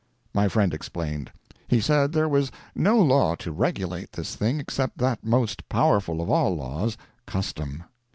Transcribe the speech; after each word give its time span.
My 0.33 0.47
friend 0.47 0.73
explained. 0.73 1.31
He 1.67 1.79
said 1.79 2.11
there 2.11 2.27
was 2.27 2.51
no 2.73 2.97
law 2.99 3.35
to 3.35 3.51
regulate 3.51 4.13
this 4.13 4.35
thing, 4.35 4.59
except 4.59 4.97
that 4.97 5.23
most 5.23 5.69
powerful 5.69 6.21
of 6.21 6.29
all 6.31 6.55
laws, 6.55 6.97
custom. 7.27 7.83